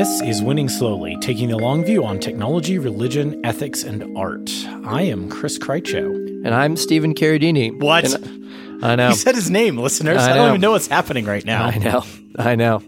[0.00, 4.50] This is Winning Slowly, taking the long view on technology, religion, ethics, and art.
[4.86, 6.06] I am Chris Krycho.
[6.42, 7.78] And I'm Stephen Carradini.
[7.78, 8.10] What?
[8.14, 9.08] And I know.
[9.10, 10.16] He said his name, listeners.
[10.16, 11.66] I, I don't even know what's happening right now.
[11.66, 12.04] I know.
[12.38, 12.82] I know.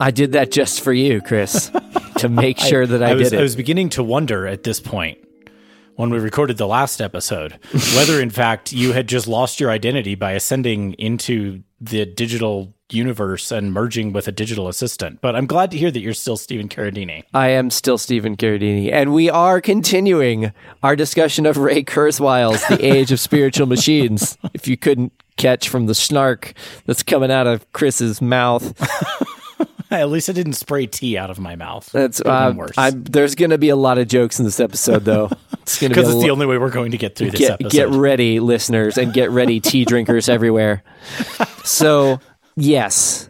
[0.00, 1.70] I did that just for you, Chris,
[2.16, 3.38] to make sure that I, was, did it.
[3.38, 5.18] I was beginning to wonder at this point,
[5.94, 7.56] when we recorded the last episode,
[7.94, 13.50] whether in fact you had just lost your identity by ascending into the digital universe
[13.52, 15.20] and merging with a digital assistant.
[15.20, 17.24] But I'm glad to hear that you're still Stephen Carradini.
[17.34, 20.52] I am still Stephen Carradini, and we are continuing
[20.82, 24.38] our discussion of Ray Kurzweil's The Age of Spiritual Machines.
[24.54, 26.52] If you couldn't catch from the snark
[26.84, 28.74] that's coming out of Chris's mouth,
[29.90, 31.90] At least I didn't spray tea out of my mouth.
[31.92, 32.72] that's uh, worse.
[32.78, 35.30] I'm, there's going to be a lot of jokes in this episode, though.
[35.62, 37.52] It's going to Because it's the only way we're going to get through this get
[37.52, 37.70] episode.
[37.70, 40.82] get ready, listeners, and get ready, tea drinkers everywhere.
[41.62, 42.18] So,
[42.56, 43.28] yes,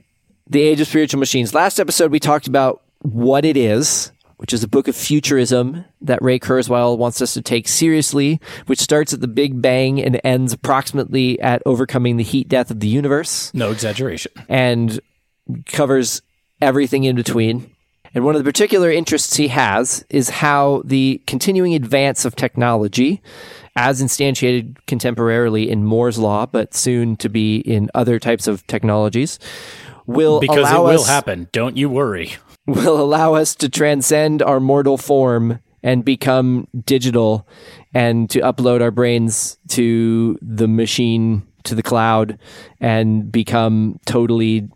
[0.49, 1.55] the Age of Spiritual Machines.
[1.55, 6.23] Last episode, we talked about what it is, which is a book of futurism that
[6.23, 10.53] Ray Kurzweil wants us to take seriously, which starts at the Big Bang and ends
[10.53, 14.33] approximately at overcoming the heat death of the universe no exaggeration.
[14.49, 15.01] and
[15.67, 16.23] covers
[16.61, 17.71] everything in between.
[18.15, 23.23] And one of the particular interests he has is how the continuing advance of technology,
[23.77, 29.39] as instantiated contemporarily in Moore's Law, but soon to be in other types of technologies,
[30.07, 31.49] will Because it will us, happen.
[31.53, 32.35] Don't you worry.
[32.67, 37.47] will allow us to transcend our mortal form and become digital
[37.93, 42.39] and to upload our brains to the machine to the cloud
[42.81, 44.69] and become totally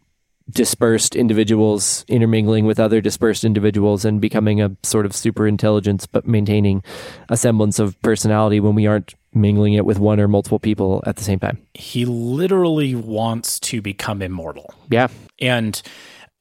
[0.50, 6.26] dispersed individuals intermingling with other dispersed individuals and becoming a sort of super intelligence but
[6.26, 6.82] maintaining
[7.28, 11.16] a semblance of personality when we aren't mingling it with one or multiple people at
[11.16, 11.58] the same time.
[11.74, 14.72] He literally wants to become immortal.
[14.88, 15.08] Yeah.
[15.40, 15.80] And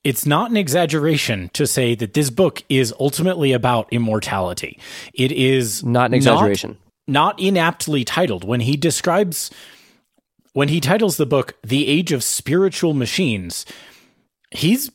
[0.04, 4.80] it's not an exaggeration to say that this book is ultimately about immortality.
[5.14, 6.78] It is Not an exaggeration.
[7.08, 8.44] Not, inaptly titled.
[8.44, 9.52] When he describes,
[10.54, 13.66] when he titles the book The Age of Spiritual Machines,
[14.52, 14.92] he's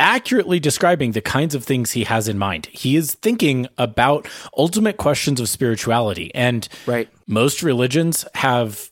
[0.00, 2.66] accurately describing the kinds of things he has in mind.
[2.72, 4.26] He is thinking about
[4.56, 6.34] ultimate questions of spirituality.
[6.34, 7.08] And Right.
[7.26, 8.90] most religions have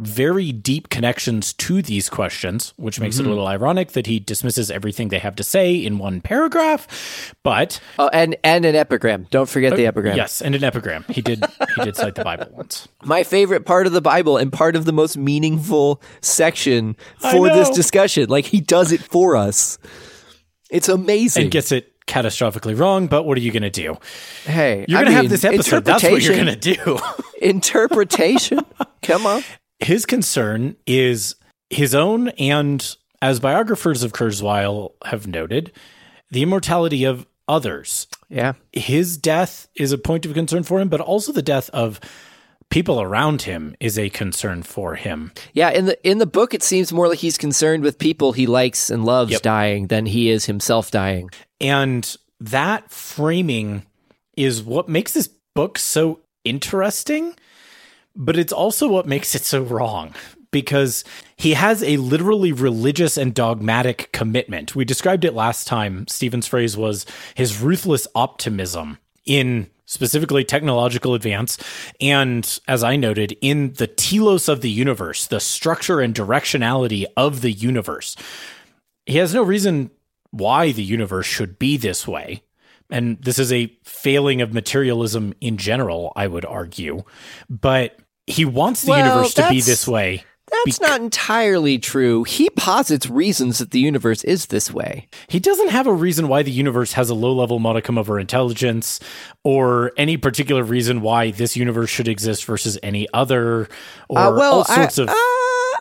[0.00, 3.30] very deep connections to these questions, which makes it a mm-hmm.
[3.30, 7.34] little ironic that he dismisses everything they have to say in one paragraph.
[7.42, 9.26] But Oh, and and an epigram.
[9.30, 10.16] Don't forget the oh, epigram.
[10.16, 11.04] yes, and an epigram.
[11.08, 11.44] He did
[11.76, 12.88] he did cite the Bible once.
[13.04, 17.70] my favorite part of the Bible and part of the most meaningful section for this
[17.70, 18.28] discussion.
[18.28, 19.78] Like he does it for us.
[20.70, 21.44] It's amazing.
[21.44, 23.96] And gets it catastrophically wrong, but what are you going to do?
[24.44, 25.84] hey, You're going to have this episode.
[25.84, 26.98] That's what you're going to do.
[27.40, 28.60] Interpretation.
[29.02, 29.42] Come on.
[29.80, 31.36] His concern is
[31.70, 35.72] his own and as biographers of Kurzweil have noted,
[36.30, 38.06] the immortality of others.
[38.28, 38.52] Yeah.
[38.72, 41.98] his death is a point of concern for him, but also the death of
[42.70, 45.32] people around him is a concern for him.
[45.52, 48.46] Yeah, in the in the book it seems more like he's concerned with people he
[48.46, 49.42] likes and loves Yep.
[49.42, 51.28] dying than he is himself dying.
[51.60, 53.82] And that framing
[54.36, 57.34] is what makes this book so interesting,
[58.14, 60.14] but it's also what makes it so wrong.
[60.52, 61.04] Because
[61.36, 64.74] he has a literally religious and dogmatic commitment.
[64.74, 66.08] We described it last time.
[66.08, 67.06] Stephen's phrase was
[67.36, 71.56] his ruthless optimism in specifically technological advance.
[72.00, 77.40] And as I noted, in the telos of the universe, the structure and directionality of
[77.40, 78.16] the universe.
[79.06, 79.90] He has no reason
[80.30, 82.42] why the universe should be this way.
[82.90, 87.02] And this is a failing of materialism in general, I would argue.
[87.48, 87.96] But
[88.26, 90.24] he wants the Well, universe to be this way.
[90.66, 92.24] That's not entirely true.
[92.24, 95.06] He posits reasons that the universe is this way.
[95.28, 98.18] He doesn't have a reason why the universe has a low level modicum of our
[98.18, 98.98] intelligence
[99.44, 103.68] or any particular reason why this universe should exist versus any other
[104.08, 105.08] or Uh, well, all sorts I, of.
[105.10, 105.14] uh,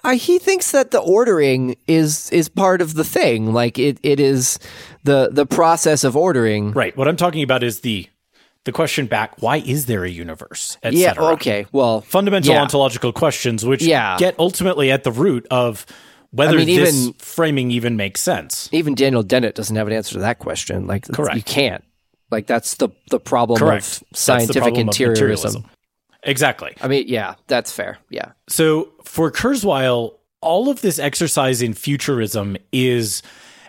[0.04, 3.54] I- he thinks that the ordering is is part of the thing.
[3.54, 4.60] Like it, it is
[5.04, 6.72] the the process of ordering.
[6.72, 6.96] right.
[6.98, 8.08] What I'm talking about is the
[8.66, 10.78] the question back why is there a universe?
[10.84, 11.10] Et Yeah.
[11.10, 11.26] cetera.
[11.34, 11.66] Okay.
[11.72, 12.62] Well, fundamental yeah.
[12.62, 14.18] ontological questions, which Yeah.
[14.18, 15.86] get ultimately at the root of
[16.32, 18.70] whether I mean, this even- framing even makes sense.
[18.72, 20.86] even Daniel Dennett doesn't have an answer to that question.
[20.88, 21.36] Like, Correct.
[21.36, 21.84] you can't.
[22.32, 24.02] Like, that's the the problem Correct.
[24.12, 25.64] of scientific problem of.
[26.30, 26.74] Exactly.
[26.82, 27.98] I mean, yeah, that's fair.
[28.10, 28.32] Yeah.
[28.48, 33.22] So for Kurzweil, all of this exercise in futurism is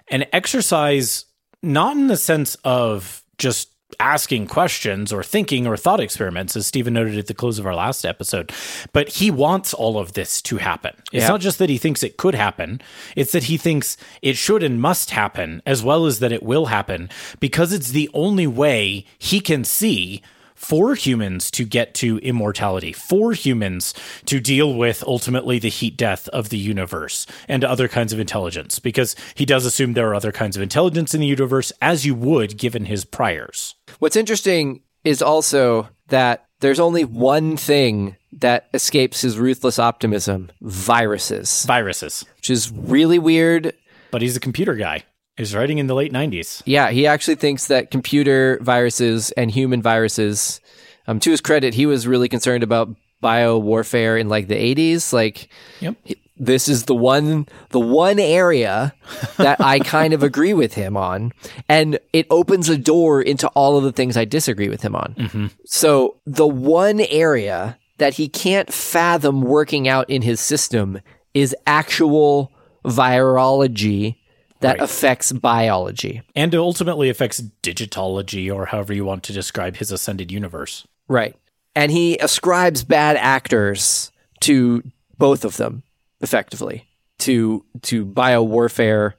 [0.09, 1.25] an exercise
[1.63, 3.69] not in the sense of just
[3.99, 7.75] asking questions or thinking or thought experiments, as Stephen noted at the close of our
[7.75, 8.53] last episode.
[8.93, 10.93] But he wants all of this to happen.
[11.13, 11.29] It's Yeah.
[11.29, 12.81] not just that he thinks it could happen,
[13.17, 16.67] it's that he thinks it should and must happen, as well as that it will
[16.67, 17.11] happen,
[17.41, 20.23] because it's the only way he can see
[20.61, 23.95] for humans to get to immortality, for humans
[24.27, 28.79] to deal with ultimately the heat death of the universe and other kinds of intelligence,
[28.79, 32.15] because he does assume there are other kinds of intelligence in the universe, as you
[32.15, 33.75] would given his priors.
[34.01, 41.65] What's interesting is also that there's only one thing that escapes his ruthless optimism viruses,
[41.65, 42.27] Viruses.
[42.37, 43.73] which is really weird.
[44.11, 45.05] But he's a computer guy.
[45.41, 46.63] He's writing in the late 90s.
[46.67, 50.61] Yeah, he actually thinks that computer viruses and human viruses,
[51.07, 52.89] um, to his credit, he was really concerned about
[53.23, 55.13] bio warfare in like the 80s.
[55.15, 55.49] Like,
[55.81, 55.97] Yep.
[56.37, 58.93] this is the one the one area
[59.39, 61.33] that I kind of agree with him on
[61.69, 65.51] and it opens a door into all of the things I disagree with him on.
[65.67, 71.01] So the one area that he can't fathom working out in his system
[71.35, 72.51] is actual
[72.87, 74.17] virology
[74.61, 74.83] that Right.
[74.83, 76.23] affects biology.
[76.35, 80.87] And ultimately affects digitology, or however you want to describe his ascended universe.
[81.09, 81.35] Right.
[81.75, 84.11] And he ascribes bad actors
[84.41, 84.83] to
[85.19, 85.83] both of them
[86.21, 86.87] effectively
[87.21, 89.15] to to bio warfare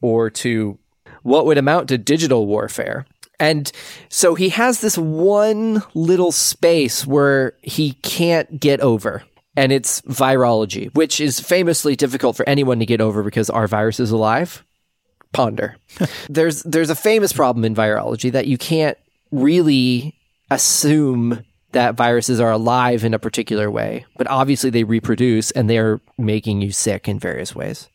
[0.00, 0.78] or to
[1.22, 3.06] what would amount to digital warfare.
[3.40, 3.70] And
[4.08, 9.22] so he has this one little space where he can't get over.
[9.56, 13.98] And it's virology, which is famously difficult for anyone to get over because our virus
[13.98, 14.64] is alive.
[15.32, 15.76] Ponder.
[16.28, 18.98] there's there's a famous problem in virology that you can't
[19.30, 20.14] really
[20.50, 26.00] assume that viruses are alive in a particular way, but obviously they reproduce and they're
[26.16, 27.88] making you sick in various ways.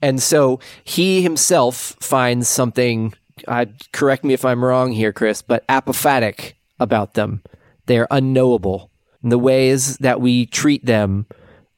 [0.00, 3.14] And so he himself finds something,
[3.48, 7.42] uh, correct me if I'm wrong here, Chris, but apophatic about them.
[7.86, 8.90] They're unknowable.
[9.22, 11.26] And the ways that we treat them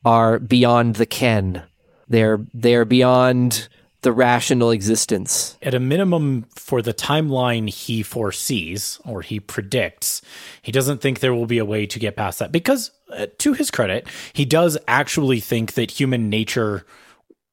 [0.04, 1.62] are beyond the ken.
[2.08, 3.68] They're, they're beyond
[4.02, 5.56] the rational existence.
[5.62, 10.22] At a minimum, for the timeline he foresees or he predicts,
[10.60, 12.52] he doesn't think there will be a way to get past that.
[12.52, 16.84] Because, uh, to his credit, he does actually think that human nature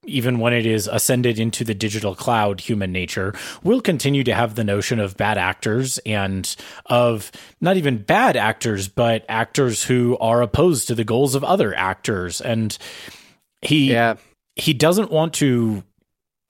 [0.05, 4.55] even when it is ascended into the digital cloud, human nature will continue to have
[4.55, 6.55] the notion of bad actors and
[6.87, 7.31] of
[7.61, 12.41] not even bad actors, but actors who are opposed to the goals of other actors.
[12.41, 12.75] And
[13.61, 14.15] he Yeah.
[14.55, 15.83] he doesn't want to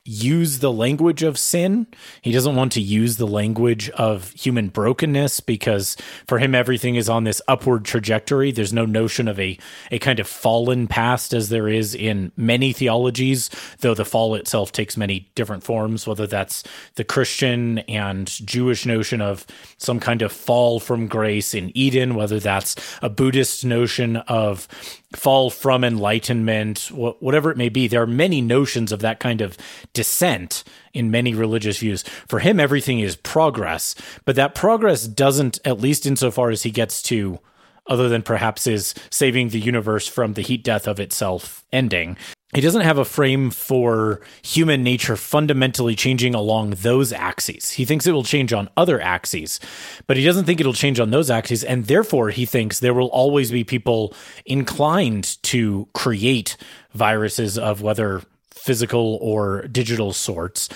[0.10, 1.86] use the language of sin.
[2.24, 5.96] He doesn't want to use the language of human brokenness because
[6.26, 8.52] for him everything is on this upward trajectory.
[8.52, 9.60] There's no notion of a
[9.92, 13.52] a kind of fallen past as there is in many theologies,
[13.82, 16.64] though the fall itself takes many different forms, whether that's
[16.96, 19.46] the Christian and Jewish notion of
[19.78, 24.68] some kind of fall from grace in Eden, whether that's a Buddhist notion of
[25.16, 27.88] fall from enlightenment, whatever it may be.
[27.88, 29.58] There are many notions of that kind of
[29.94, 30.64] descent
[30.94, 32.04] in many religious views.
[32.28, 33.96] For him, everything is progress,
[34.26, 37.40] but that progress doesn't, at least insofar as he gets to,
[37.88, 42.16] other than perhaps is saving the universe from the heat death of itself ending.
[42.56, 47.72] He doesn't have a frame for human nature fundamentally changing along those axes.
[47.74, 49.60] He thinks it will change on other axes,
[50.08, 51.64] but he doesn't think it'll change on those axes.
[51.64, 54.16] And therefore, he thinks there will always be people
[54.48, 56.58] inclined to create
[56.94, 60.70] viruses of whether physical or digital sorts.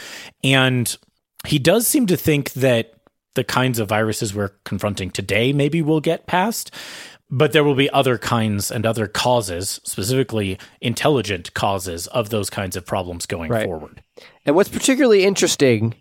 [0.44, 0.96] And
[1.48, 2.94] he does seem to think that
[3.36, 6.72] the kinds of viruses we're confronting today maybe will get past,
[7.34, 12.75] but there will be other kinds and other causes, specifically intelligent causes of those kinds
[12.75, 13.66] of problems going Right.
[13.66, 14.04] forward.
[14.46, 15.96] And what's particularly interesting,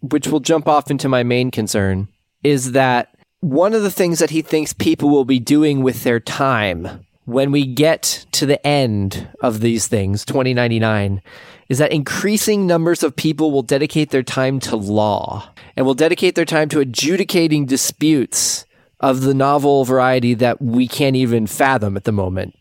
[0.00, 2.06] which will jump off into my main concern,
[2.44, 3.08] is that
[3.40, 7.50] one of the things that he thinks people will be doing with their time when
[7.50, 11.20] we get to the end of these things, 2099,
[11.68, 16.36] is that increasing numbers of people will dedicate their time to law and will dedicate
[16.36, 18.65] their time to adjudicating disputes
[19.00, 22.54] of the novel variety that we can't even fathom at the moment.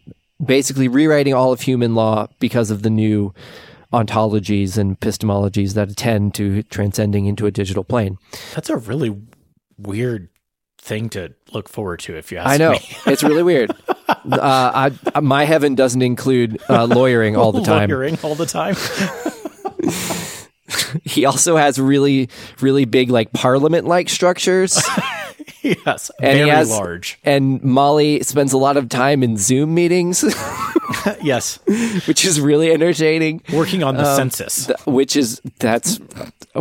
[0.43, 3.33] Basically, rewriting all of human law because of the new
[3.93, 8.17] ontologies and epistemologies that attend to transcending into a digital plane.
[8.53, 9.17] That's a really
[9.77, 10.27] weird
[10.77, 12.53] thing to look forward to, if you ask me.
[12.53, 12.79] I know me.
[13.07, 13.71] it's really weird.
[14.07, 17.89] Uh, I, my heaven doesn't include uh, lawyering all the time.
[17.89, 18.75] Lawyering all the time.
[21.03, 22.29] He also has really,
[22.61, 24.81] really big like parliament-like structures.
[25.85, 27.19] Yes, And very has- large.
[27.23, 30.23] And Molly spends a lot of time in Zoom meetings,
[31.21, 31.59] yes,
[32.07, 33.41] which is really entertaining.
[33.53, 34.67] working on the Um, census.
[34.67, 35.99] Th- Which is that's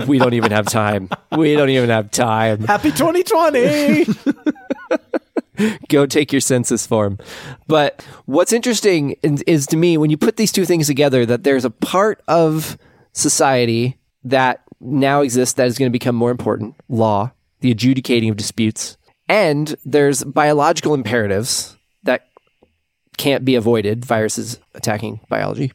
[0.06, 1.08] we don't even have time.
[1.36, 2.64] We don't even have time.
[2.64, 4.06] Happy 2020.
[5.88, 7.18] Go take your census form.
[7.68, 11.44] But what's interesting is, is to me when you put these two things together that
[11.44, 12.76] there's a part of
[13.12, 17.30] society that now exists that is going to become more important, law,
[17.64, 22.28] the adjudicating of disputes, and there's biological imperatives that
[23.16, 25.72] can't be avoided, viruses attacking biology.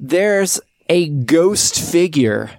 [0.00, 2.50] There's a ghost figure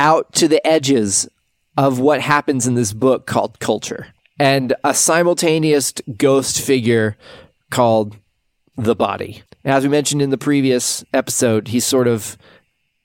[0.00, 1.28] out to the edges
[1.76, 4.08] of what happens in this book called culture
[4.40, 7.16] and a simultaneous ghost figure
[7.70, 8.16] called
[8.76, 9.44] the body.
[9.64, 12.36] As we mentioned in the previous episode, he's sort of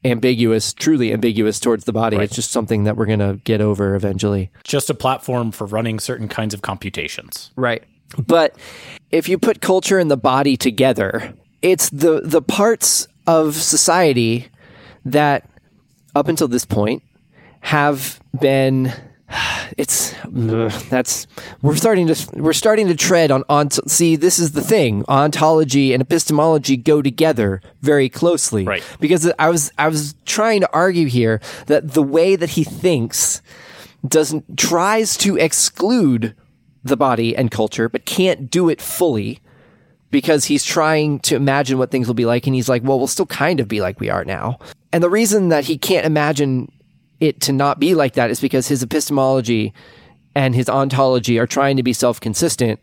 [0.06, 2.18] ambiguous, truly ambiguous towards the body.
[2.18, 4.52] It's just something that we're going to get over eventually.
[4.64, 7.52] Just a platform for running certain kinds of computations.
[7.56, 7.84] Right.
[8.18, 8.56] But
[9.12, 14.50] if you put culture and the body together, it's the the parts of society
[15.06, 15.50] that
[16.16, 17.02] up until this point
[17.62, 18.94] have been
[19.78, 20.14] it's
[20.90, 21.28] that's
[21.62, 25.94] we're starting to we're starting to tread on on see this is the thing ontology
[25.94, 28.84] and epistemology go together very closely Right.
[29.00, 33.42] because I was I was trying to argue here that the way that he thinks
[34.08, 36.36] doesn't tries to exclude
[36.84, 39.40] the body and culture, but can't do it fully
[40.12, 42.46] because he's trying to imagine what things will be like.
[42.46, 44.60] And he's like, well, we'll still kind of be like we are now.
[44.92, 46.70] And the reason that he can't imagine
[47.24, 49.74] it to not be like that is because his epistemology
[50.36, 52.80] and his ontology are trying to be self consistent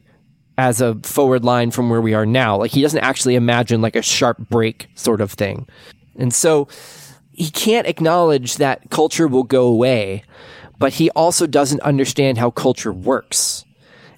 [0.57, 2.57] as a forward line from where we are now.
[2.57, 5.67] Like he doesn't actually imagine like a sharp break sort of thing.
[6.19, 6.69] And so
[7.33, 10.23] he can't acknowledge that culture will go away,
[10.79, 13.65] but he also doesn't understand how culture works.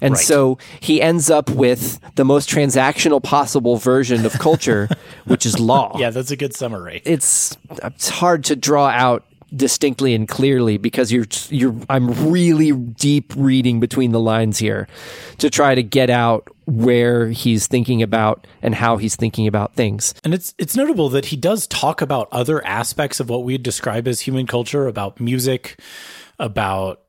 [0.00, 0.24] And Right.
[0.24, 4.88] so he ends up with the most transactional possible version of culture,
[5.26, 5.96] which is law.
[5.98, 7.02] Yeah, that's a good summary.
[7.04, 9.24] It's it's hard to draw out
[9.54, 14.88] distinctly and clearly because you're you're I'm really deep reading between the lines here
[15.38, 20.14] to try to get out where he's thinking about and how he's thinking about things.
[20.24, 24.08] And it's it's notable that he does talk about other aspects of what we'd describe
[24.08, 25.78] as human culture, about music,
[26.38, 27.02] about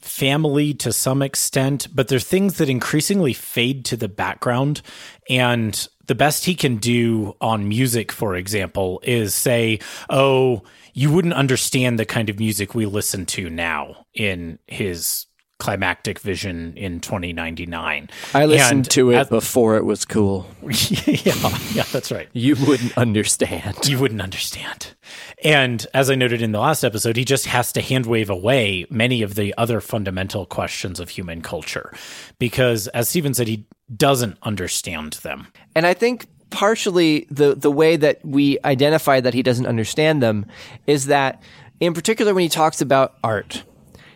[0.00, 4.80] family to some extent, but they're things that increasingly fade to the background.
[5.28, 10.62] And the best he can do on music, for example, is say, Oh,
[10.94, 15.26] you wouldn't understand the kind of music we listen to now in his
[15.58, 18.08] climactic vision in 2099.
[18.32, 20.46] I listened And to it as- before it was cool.
[20.62, 21.34] yeah,
[21.72, 22.28] yeah, that's right.
[22.32, 23.76] You wouldn't understand.
[23.88, 24.94] You wouldn't understand.
[25.42, 29.20] And as I noted in the last episode, he just has to handwave away many
[29.22, 31.92] of the other fundamental questions of human culture
[32.38, 33.66] because, as Stephen said, he
[33.96, 35.48] doesn't understand them.
[35.74, 40.46] And I think partially the the way that we identify that he doesn't understand them
[40.86, 41.42] is that
[41.80, 43.64] in particular when he talks about art,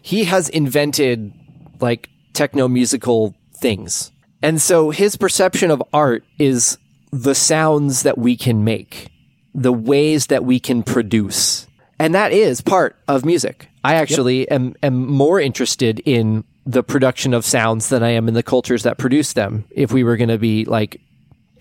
[0.01, 1.33] he has invented
[1.81, 4.11] like techno musical things.
[4.43, 6.79] And so his perception of art is
[7.13, 9.09] the sounds that we can make,
[9.55, 11.69] the ways that we can produce.
[11.99, 13.69] And that is part of music.
[13.85, 18.35] I actually am, am more interested in the production of sounds than I am in
[18.35, 19.65] the cultures that produce them.
[19.71, 21.01] If we were going to be like,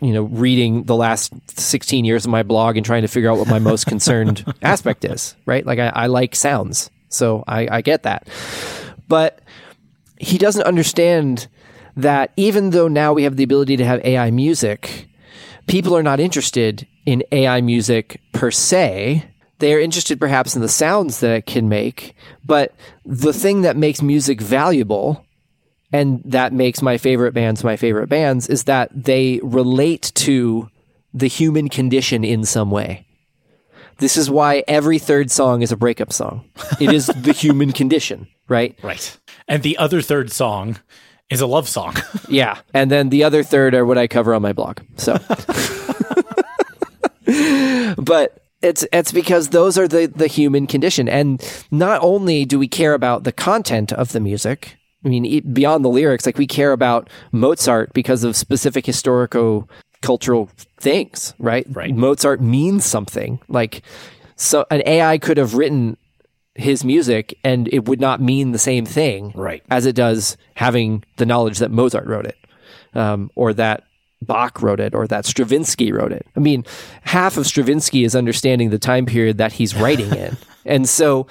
[0.02, 3.38] you know, reading the last 16 years of my blog and trying to figure out
[3.38, 5.66] what my most concerned aspect is, right?
[5.66, 6.90] Like I, I like sounds.
[7.10, 8.28] So I, I get that.
[9.08, 9.42] But
[10.18, 11.48] he doesn't understand
[11.96, 15.08] that even though now we have the ability to have AI music,
[15.68, 19.26] people are not interested in AI music per se.
[19.60, 22.74] They are interested perhaps in the sounds that it can make, but
[23.06, 25.26] the thing that makes music valuable
[25.92, 30.70] and that makes my favorite bands my favorite bands is that they relate to
[31.14, 33.06] the human condition in some way.
[33.98, 36.46] This is why every third song is a breakup song.
[36.80, 38.78] It is the human condition, right?
[38.82, 39.18] Right.
[39.48, 40.80] And the other third song
[41.30, 41.96] is a love song.
[42.28, 42.60] Yeah.
[42.74, 44.80] And then the other third are what I cover on my blog.
[44.96, 45.18] So,
[47.98, 52.70] but it's it's because those are the the human condition, and not only do we
[52.70, 54.78] care about the content of the music.
[55.04, 59.70] I mean, e- beyond the lyrics, like we care about Mozart because of specific historical
[60.02, 61.66] cultural things, right?
[61.70, 61.94] Right.
[61.96, 63.40] Mozart means something.
[63.48, 63.84] Like,
[64.36, 65.98] so an AI could have written
[66.56, 69.64] his music and it would not mean the same thing Right.
[69.72, 72.38] as it does having the knowledge that Mozart wrote it,
[72.94, 73.84] um, or that
[74.24, 76.28] Bach wrote it, or that Stravinsky wrote it.
[76.36, 76.64] I mean,
[77.02, 81.26] half of Stravinsky is understanding the time period that he's writing in, and so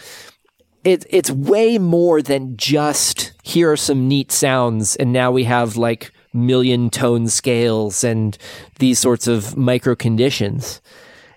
[0.84, 5.76] it, it's way more than just here are some neat sounds and now we have
[5.76, 8.38] like million tone scales and
[8.78, 10.80] these sorts of micro conditions.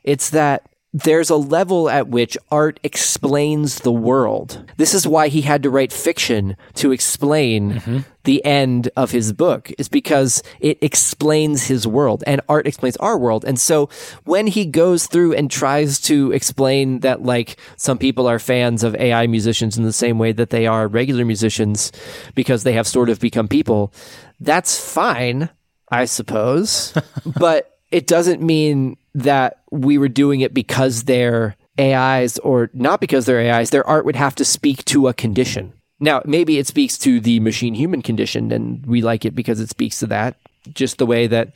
[0.03, 4.71] It's that there's a level at which art explains the world.
[4.77, 7.97] This is why he had to write fiction to explain mm-hmm.
[8.25, 13.17] the end of his book, is because it explains his world and art explains our
[13.17, 13.43] world.
[13.43, 13.89] And so
[14.25, 18.95] when he goes through and tries to explain that, like, some people are fans of
[18.95, 21.91] AI musicians in the same way that they are regular musicians
[22.35, 23.91] because they have sort of become people,
[24.39, 25.49] that's fine,
[25.89, 26.93] I suppose.
[27.25, 33.25] but it doesn't mean that we were doing it because they're AIs or not because
[33.25, 35.73] they're AIs, their art would have to speak to a condition.
[35.99, 39.69] Now, maybe it speaks to the machine human condition and we like it because it
[39.69, 40.37] speaks to that,
[40.73, 41.55] just the way that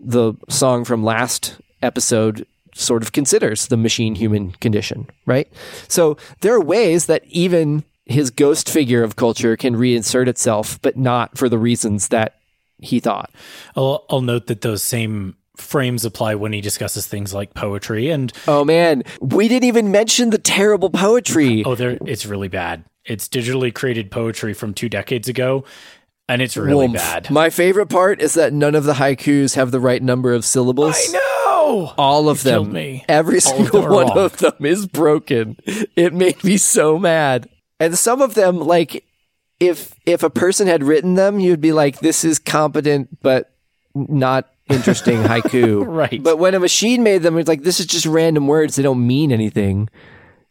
[0.00, 5.50] the song from last episode sort of considers the machine human condition, right?
[5.88, 10.96] So there are ways that even his ghost figure of culture can reinsert itself, but
[10.96, 12.36] not for the reasons that
[12.78, 13.30] he thought.
[13.76, 18.32] I'll, I'll note that those same frames apply when he discusses things like poetry and
[18.46, 19.02] oh man.
[19.20, 21.64] We didn't even mention the terrible poetry.
[21.64, 22.84] Oh there it's really bad.
[23.04, 25.64] It's digitally created poetry from two decades ago
[26.28, 27.30] and it's really bad.
[27.30, 30.96] My favorite part is that none of the haikus have the right number of syllables.
[30.96, 31.92] I know!
[31.98, 32.72] All of them.
[32.72, 33.04] me.
[33.08, 34.18] every single of one wrong.
[34.18, 35.56] of them is broken.
[35.96, 37.48] It made me so mad.
[37.80, 39.04] And some of them like
[39.60, 43.52] if if a person had written them you'd be like this is competent but
[43.94, 45.84] not interesting haiku.
[45.86, 46.22] right.
[46.22, 48.76] But when a machine made them, it's like, this is just random words.
[48.76, 49.88] They don't mean anything.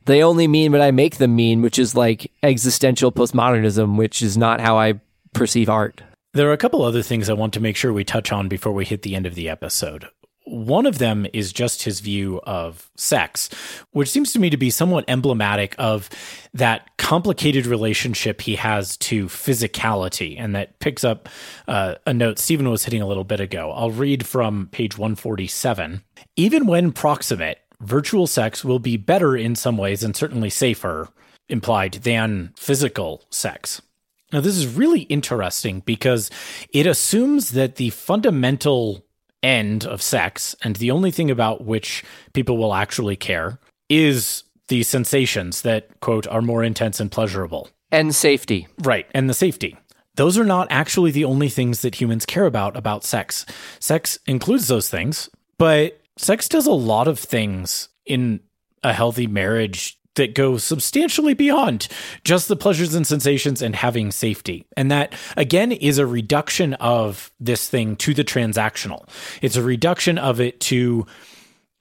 [0.05, 4.37] They only mean what I make them mean, which is like existential postmodernism, which is
[4.37, 4.99] not how I
[5.33, 6.01] perceive art.
[6.33, 8.73] There are a couple other things I want to make sure we touch on before
[8.73, 10.09] we hit the end of the episode.
[10.45, 13.49] One of them is just his view of sex,
[13.91, 16.09] which seems to me to be somewhat emblematic of
[16.53, 20.35] that complicated relationship he has to physicality.
[20.39, 21.29] And that picks up
[21.67, 23.71] uh, a note Stephen was hitting a little bit ago.
[23.71, 26.03] I'll read from page 147.
[26.35, 31.09] Even when proximate, virtual sex will be better in some ways and certainly safer,
[31.49, 33.81] implied, than physical sex.
[34.31, 36.29] Now, this is really interesting because
[36.73, 39.04] it assumes that the fundamental
[39.45, 42.03] end of sex, and the only thing about which
[42.33, 47.69] people will actually care is the sensations that, quote, are more intense and pleasurable.
[47.91, 48.67] And safety.
[48.83, 49.77] Right, and the safety.
[50.15, 53.45] Those are not actually the only things that humans care about about sex.
[53.79, 55.29] Sex includes those things,
[55.59, 58.39] but sex does a lot of things in
[58.81, 61.87] a healthy marriage that go substantially beyond
[62.23, 64.65] just the pleasures and sensations and having safety.
[64.75, 69.07] And that, again, is a reduction of this thing to the transactional.
[69.41, 71.05] It's a reduction of it to,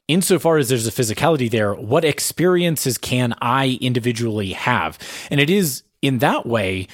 [0.09, 4.99] insofar as there's a physicality there, what experiences can I individually have?
[5.31, 6.89] And it is in that way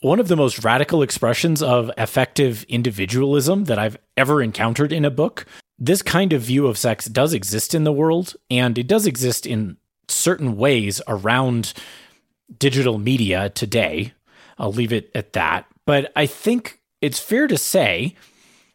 [0.00, 5.10] one of the most radical expressions of effective individualism that I've ever encountered in a
[5.10, 5.46] book.
[5.78, 9.46] This kind of view of sex does exist in the world, and it does exist
[9.46, 11.72] in certain ways around
[12.58, 14.12] digital media today.
[14.58, 15.66] I'll leave it at that.
[15.84, 18.14] But I think it's fair to say,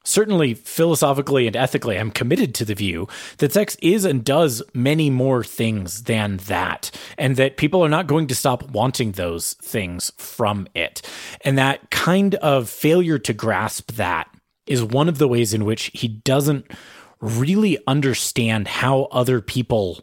[0.04, 5.10] certainly philosophically and ethically, I'm committed to the view that sex is and does many
[5.10, 10.12] more things than that, and that people are not going to stop wanting those things
[10.18, 11.02] from it.
[11.46, 14.30] And that kind of failure to grasp that
[14.68, 16.66] is one of the ways in which he doesn't
[17.20, 20.00] really understand how other people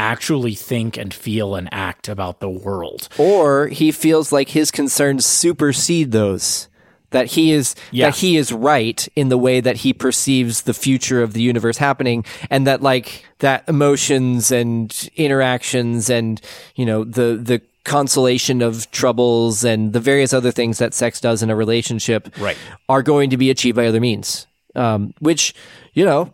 [0.00, 3.08] actually think and feel and act about the world.
[3.18, 6.68] Or he feels like his concerns supersede those.
[7.10, 8.06] That he is yeah.
[8.06, 11.76] that he is right in the way that he perceives the future of the universe
[11.78, 16.40] happening, and that like that emotions and interactions and
[16.76, 21.42] you know the the consolation of troubles and the various other things that sex does
[21.42, 22.56] in a relationship right.
[22.88, 24.46] are going to be achieved by other means.
[24.76, 25.52] Um, which,
[25.94, 26.32] you know,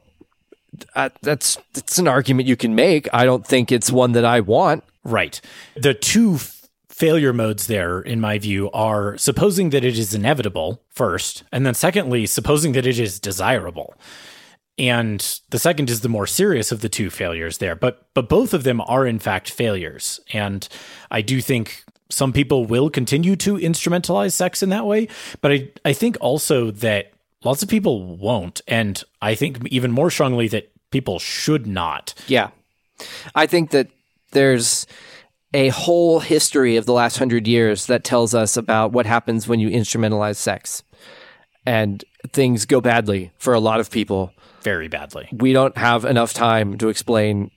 [0.95, 3.09] uh, that's that's an argument you can make.
[3.13, 4.85] I don't think it's one that I want.
[5.05, 5.41] Right.
[5.77, 10.83] The two f- failure modes there, in my view, are supposing that it is inevitable
[10.91, 13.95] first, and then secondly, supposing that it is desirable.
[14.79, 17.75] And the second is the more serious of the two failures there.
[17.75, 20.21] But but both of them are in fact failures.
[20.33, 20.69] And
[21.11, 25.09] I do think some people will continue to instrumentalize sex in that way.
[25.41, 27.13] But I, I think also that
[27.47, 28.61] lots of people won't.
[28.69, 32.13] And I think even more strongly that people should not.
[32.27, 32.51] Yeah.
[33.35, 33.89] I think that
[34.33, 34.87] there's
[35.55, 39.61] a whole history of the last hundred years that tells us about what happens when
[39.61, 40.83] you instrumentalize sex.
[41.65, 44.33] And things go badly for a lot of people.
[44.63, 45.29] Very badly.
[45.33, 47.51] We don't have enough time to explain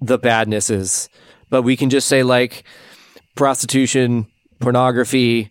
[0.00, 1.08] the badnesses,
[1.50, 2.64] but we can just say, like,
[3.36, 4.26] prostitution,
[4.58, 5.50] pornography,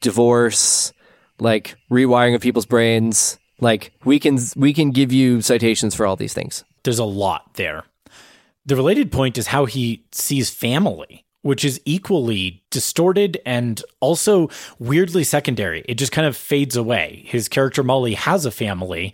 [0.00, 0.92] divorce,
[1.38, 3.38] like rewiring of people's brains.
[3.60, 6.64] Like we can we can give you citations for all these things.
[6.82, 7.84] There's a lot there.
[8.64, 15.24] The related point is how he sees family, which is equally distorted and also weirdly
[15.24, 15.84] secondary.
[15.88, 17.24] It just kind of fades away.
[17.26, 19.12] His character Molly has a family,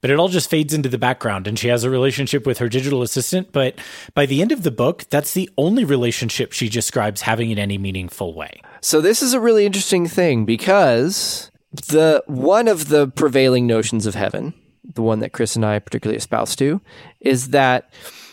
[0.00, 2.68] but it all just fades into the background and she has a relationship with her
[2.68, 3.52] digital assistant.
[3.52, 3.78] But
[4.14, 7.78] by the end of the book, that's the only relationship she describes having in any
[7.78, 8.60] meaningful way.
[8.82, 14.14] So this is a really interesting thing because the one of the prevailing notions of
[14.14, 14.54] heaven,
[14.94, 16.80] the one that Chris and I particularly espouse to,
[17.20, 17.92] is that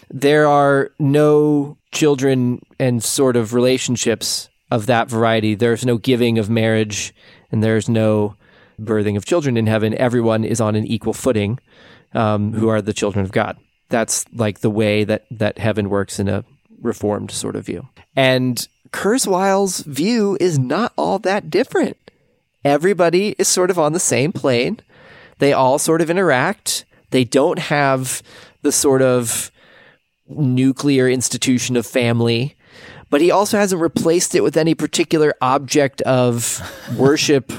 [0.09, 5.55] there are no children and sort of relationships of that variety.
[5.55, 7.13] There's no giving of marriage
[7.51, 8.35] and there's no
[8.79, 9.93] birthing of children in heaven.
[9.95, 11.59] Everyone is on an equal footing
[12.13, 13.57] um, who are the children of God.
[13.89, 16.43] That's like the way that, that heaven works in a
[16.81, 17.87] reformed sort of view.
[18.15, 21.97] And Kurzweil's view is not all that different.
[22.63, 24.79] Everybody is sort of on the same plane.
[25.39, 26.85] They all sort of interact.
[27.11, 28.21] They don't have
[28.61, 29.51] the sort of
[30.27, 32.55] nuclear institution of family,
[33.09, 36.61] but he also hasn't replaced it with any particular object of
[36.97, 37.51] worship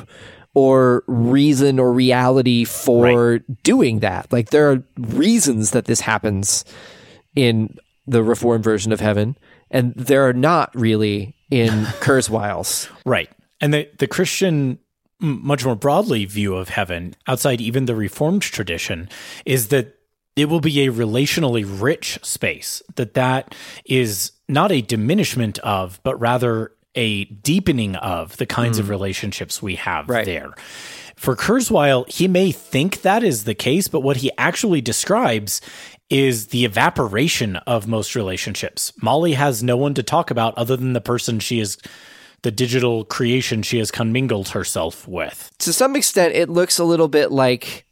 [0.55, 3.63] or reason or reality for right.
[3.63, 4.31] doing that.
[4.33, 6.65] Like there are reasons that this happens
[7.35, 9.37] in the reformed version of heaven,
[9.71, 11.69] and there are not really in
[12.01, 12.89] Kurzweil's.
[13.05, 13.31] Right.
[13.61, 14.79] And the, the Christian
[15.21, 19.09] much more broadly view of heaven outside even the reformed tradition
[19.45, 19.97] is that
[20.37, 23.55] it will be a relationally rich space that that
[23.85, 28.81] is not a diminishment of but rather a deepening of the kinds mm.
[28.81, 30.25] of relationships we have right.
[30.25, 30.53] there
[31.17, 35.61] for kurzweil he may think that is the case but what he actually describes
[36.11, 40.93] is the evaporation of most relationships molly has no one to talk about other than
[40.93, 41.77] the person she is
[42.43, 47.09] the digital creation she has commingled herself with to some extent it looks a little
[47.09, 47.85] bit like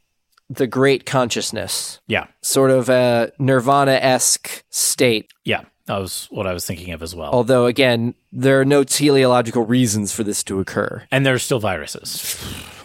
[0.49, 1.99] the great consciousness.
[2.07, 2.27] Yeah.
[2.41, 5.31] Sort of a nirvana esque state.
[5.43, 5.65] Yeah.
[5.85, 7.31] That was what I was thinking of as well.
[7.31, 11.03] Although, again, there are no teleological reasons for this to occur.
[11.11, 12.37] And there's still viruses.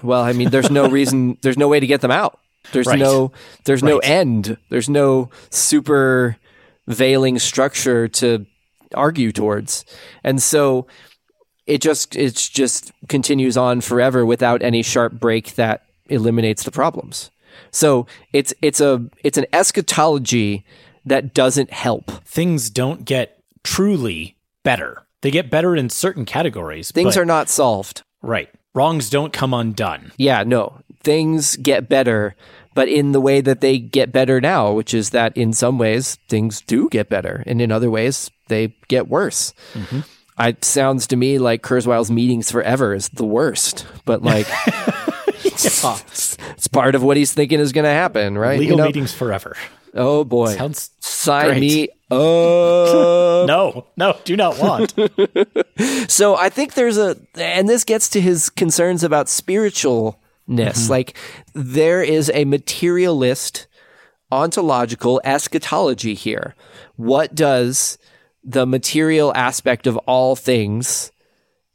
[0.03, 2.39] Well, I mean, there's no reason, there's no way to get them out.
[2.73, 2.99] There's right.
[2.99, 3.33] no,
[3.65, 3.89] there's right.
[3.89, 4.57] no end.
[4.69, 6.37] There's no super
[6.87, 8.47] veiling structure to
[8.95, 9.85] argue towards.
[10.23, 10.87] And so
[11.67, 17.31] it just, it just continues on forever without any sharp break that eliminates the problems.
[17.71, 20.65] So it's it's a it's an eschatology
[21.05, 22.11] that doesn't help.
[22.25, 25.03] Things don't get truly better.
[25.23, 26.91] They get better in certain categories.
[26.91, 28.03] Things are not solved.
[28.23, 28.51] Right.
[28.75, 30.13] Wrongs don't come undone.
[30.17, 30.81] Yeah, no.
[31.03, 32.35] Things get better,
[32.75, 36.17] but in the way that they get better now, which is that in some ways
[36.29, 39.53] things do get better, and in other ways they get worse.
[39.75, 40.01] Mm-hmm.
[40.39, 44.49] It sounds to me like Kurzweil's meetings forever is the worst, but like
[45.45, 45.99] yeah.
[46.11, 48.59] it's part of what he's thinking is going to happen, right?
[48.59, 48.87] Legal you know?
[48.87, 49.57] meetings forever.
[49.95, 51.61] Oh boy, sounds sign great.
[51.61, 53.47] me up.
[53.47, 54.95] no, no, do not want.
[56.11, 60.15] so I think there's a, and this gets to his concerns about spiritualness.
[60.49, 60.91] Mm-hmm.
[60.91, 61.17] Like
[61.53, 63.67] there is a materialist,
[64.31, 66.55] ontological eschatology here.
[66.97, 67.99] What does
[68.45, 71.13] the material aspect of all things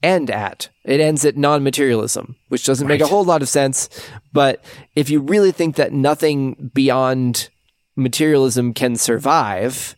[0.04, 0.70] end at.
[0.84, 2.96] It ends at non materialism, which doesn't right.
[2.96, 3.90] make a whole lot of sense.
[4.34, 4.64] But
[4.96, 7.50] if you really think that nothing beyond
[7.96, 9.96] materialism can survive,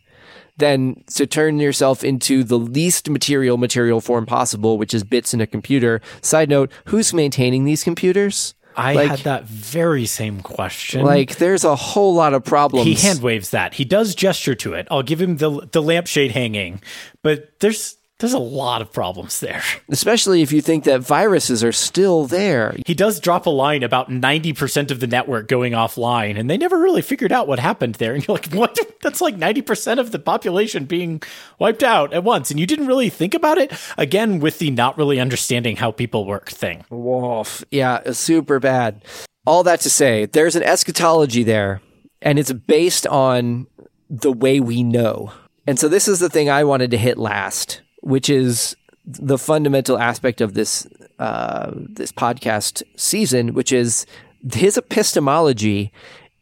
[0.56, 5.40] then to turn yourself into the least material material form possible, which is bits in
[5.40, 6.00] a computer.
[6.22, 8.54] Side note, who's maintaining these computers?
[8.80, 11.04] I like, had that very same question.
[11.04, 12.86] Like, there's a whole lot of problems.
[12.86, 13.74] He hand waves that.
[13.74, 14.88] He does gesture to it.
[14.90, 16.80] I'll give him the the lampshade hanging,
[17.22, 19.62] but there's there's a lot of problems there.
[19.88, 22.76] Especially if you think that viruses are still there.
[22.86, 26.78] He does drop a line about 90% of the network going offline, and they never
[26.78, 28.10] really figured out what happened there.
[28.20, 28.78] And you're like, what?
[29.02, 31.22] That's like 90% of the population being
[31.58, 32.50] wiped out at once.
[32.50, 33.72] And you didn't really think about it?
[33.96, 36.84] Again, with the not really understanding how people work thing.
[36.90, 37.64] Woof.
[37.70, 39.04] Yeah, super bad.
[39.46, 41.80] All that to say, there's an eschatology there,
[42.20, 43.68] and it's based on
[44.10, 45.32] the way we know.
[45.66, 49.98] And so this is the thing I wanted to hit last which is the fundamental
[49.98, 50.86] aspect of this
[51.18, 54.06] uh, this podcast season, which is
[54.52, 55.92] his epistemology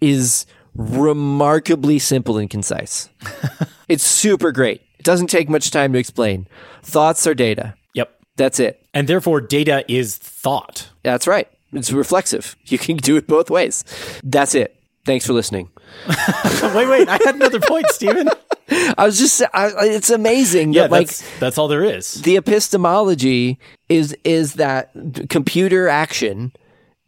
[0.01, 3.09] is remarkably simple and concise.
[3.88, 4.83] it's super great.
[4.99, 6.47] It doesn't take much time to explain.
[6.83, 7.75] Thoughts are data.
[7.94, 8.16] Yep.
[8.37, 8.87] That's it.
[8.94, 10.90] And therefore, data is thought.
[11.03, 11.49] That's right.
[11.73, 12.57] It's reflexive.
[12.66, 13.83] You can do it both ways.
[14.23, 14.77] That's it.
[15.07, 15.71] Thanks for listening.
[16.07, 17.09] wait, wait.
[17.09, 18.29] I had another point, Stephen.
[18.70, 20.72] I was just, I, it's amazing.
[20.72, 22.14] Yeah, that, like that's that's all there is.
[22.22, 24.90] the epistemology is is that
[25.28, 26.52] computer action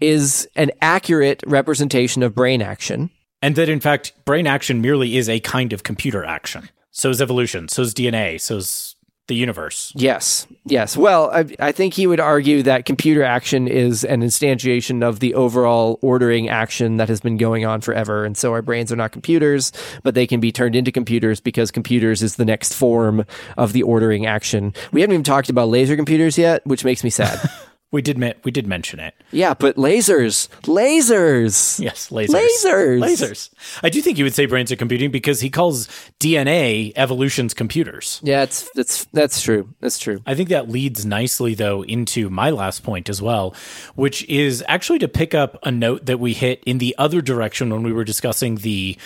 [0.01, 3.11] is an accurate representation of brain action.
[3.43, 6.69] And that in fact, brain action merely is a kind of computer action.
[6.91, 8.97] So is evolution, so is DNA, so is
[9.31, 9.93] the universe.
[9.95, 10.97] Yes, yes.
[10.97, 15.35] Well, I, I think he would argue that computer action is an instantiation of the
[15.35, 18.25] overall ordering action that has been going on forever.
[18.25, 21.71] And so our brains are not computers, but they can be turned into computers because
[21.71, 23.25] computers is the next form
[23.57, 24.75] of the ordering action.
[24.91, 27.39] We haven't even talked about laser computers yet, which makes me sad.
[27.93, 29.15] We did me- we did mention it.
[29.33, 31.81] yeah, but lasers, lasers.
[31.81, 32.29] Yes, lasers.
[32.29, 33.01] Lasers.
[33.01, 33.51] Lasers.
[33.83, 35.89] I do think you would say brains are computing because he calls
[36.21, 38.21] DNA evolution's computers.
[38.23, 39.75] Yeah, it's that's that's true.
[39.81, 40.23] That's true.
[40.27, 43.55] I think that leads nicely though into my last point as well,
[43.95, 47.71] which is actually to pick up a note that we hit in the other direction
[47.71, 48.97] when we were discussing the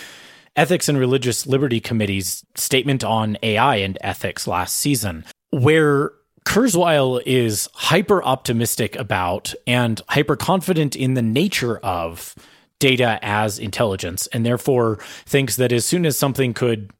[0.55, 6.11] Ethics and Religious Liberty Committee's statement on AI and ethics last season, where
[6.45, 12.35] Kurzweil is hyper optimistic about and hyper confident in the nature of
[12.79, 16.91] data as intelligence, and therefore thinks that as soon as something could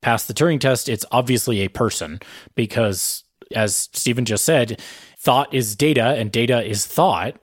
[0.00, 2.20] pass the Turing test, it's obviously a person
[2.54, 4.80] because, as Stephen just said,
[5.18, 7.36] thought is data and data is thought.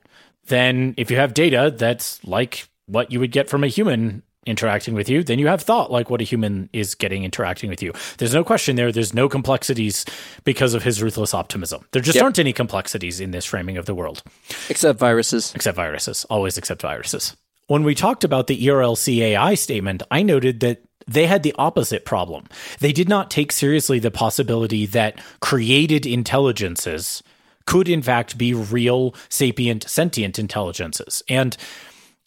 [0.47, 4.93] Then, if you have data that's like what you would get from a human interacting
[4.93, 7.91] with you, then you have thought like what a human is getting interacting with you.
[8.17, 8.91] There's no question there.
[8.91, 10.05] There's no complexities
[10.43, 11.85] because of his ruthless optimism.
[11.91, 12.23] There just Yep.
[12.23, 14.23] aren't any complexities in this framing of the world
[14.69, 15.51] Except viruses.
[15.55, 17.35] except viruses, always except viruses.
[17.67, 21.53] When we talked about the E ERLC AI statement, I noted that they had the
[21.57, 22.45] opposite problem.
[22.79, 27.21] They did not take seriously the possibility that created intelligences
[27.65, 31.21] could, in fact, be real, sapient, sentient intelligences.
[31.29, 31.55] And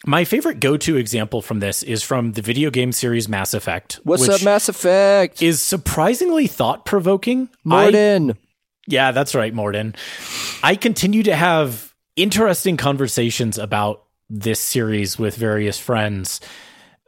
[0.07, 4.01] my favorite go to example from this is from the video game series Mass Effect.
[4.05, 5.43] What's which up, Mass Effect?
[5.43, 7.49] Is surprisingly thought provoking.
[7.67, 8.37] Mordin.
[8.87, 9.97] Yeah, that's right, Mordin.
[10.63, 16.41] I continue to have interesting conversations about this series with various friends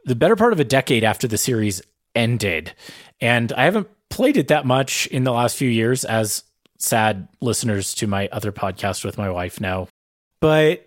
[0.05, 1.81] the better part of a decade after the series
[2.15, 2.73] ended.
[3.19, 6.43] And I haven't played it that much in the last few years, as
[6.77, 9.89] sad listeners to my other podcast with my wife know.
[10.39, 10.84] But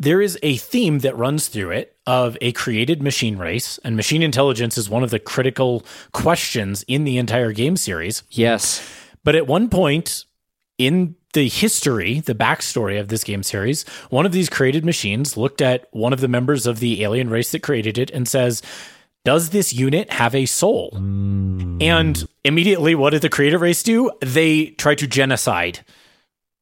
[0.00, 4.22] there is a theme that runs through it of a created machine race, and machine
[4.22, 8.22] intelligence is one of the critical questions in the entire game series.
[8.30, 8.82] Yes.
[9.24, 10.24] But at one point
[10.78, 15.60] in the history, the backstory of this game series, one of these created machines looked
[15.60, 18.62] at one of the members of the alien race that created it and says,
[19.26, 20.92] Does this unit have a soul?
[20.96, 21.76] Hmm.
[21.82, 24.10] And immediately, what did the creative race do?
[24.22, 25.80] They try to genocide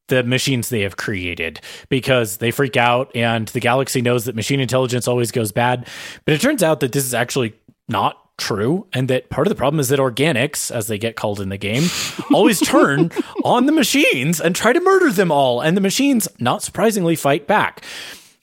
[0.09, 4.59] the machines they have created because they freak out and the galaxy knows that machine
[4.59, 5.87] intelligence always goes bad.
[6.25, 7.53] But it turns out that this is actually
[7.87, 11.41] not true and that part of the problem is that organics as they get called
[11.41, 11.83] in the game
[12.33, 13.11] always turn
[13.43, 17.47] on the machines and try to murder them all and the machines not surprisingly fight
[17.47, 17.83] back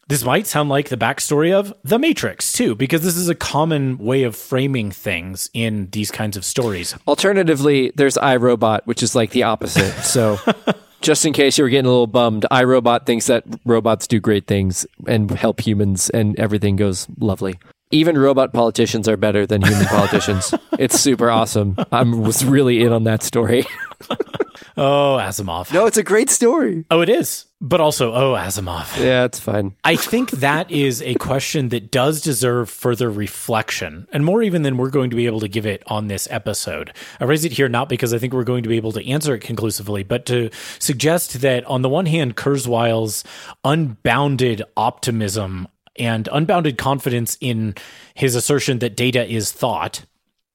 [0.08, 3.98] this might sound like the backstory of The Matrix, too, because this is a common
[3.98, 6.94] way of framing things in these kinds of stories.
[7.08, 9.92] Alternatively, there's iRobot, which is like the opposite.
[10.04, 10.38] So,
[11.00, 14.46] just in case you were getting a little bummed, iRobot thinks that robots do great
[14.46, 17.58] things and help humans, and everything goes lovely.
[17.90, 20.52] Even robot politicians are better than human politicians.
[20.78, 21.74] It's super awesome.
[21.90, 23.64] I was really in on that story.
[24.78, 25.72] Oh, Asimov.
[25.72, 26.84] no, it's a great story.
[26.90, 27.46] Oh, it is.
[27.62, 29.02] But also, oh, Asimov.
[29.02, 29.74] Yeah, it's fine.
[29.84, 34.76] I think that is a question that does deserve further reflection, and more even than
[34.76, 36.92] we're going to be able to give it on this episode.
[37.18, 39.34] I raise it here not because I think we're going to be able to answer
[39.34, 43.24] it conclusively, but to suggest that on the one hand, Kurzweil's
[43.64, 45.68] unbounded optimism
[45.98, 47.74] and unbounded confidence in
[48.14, 50.04] his assertion that data is thought,